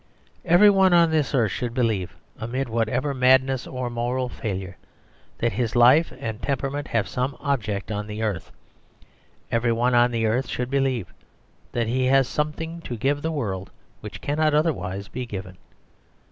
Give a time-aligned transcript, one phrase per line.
[0.45, 4.77] Every one on this earth should believe, amid whatever madness or moral failure,
[5.37, 8.51] that his life and temperament have some object on the earth.
[9.51, 11.13] Every one on the earth should believe
[11.73, 13.69] that he has something to give to the world
[13.99, 15.59] which cannot otherwise be given.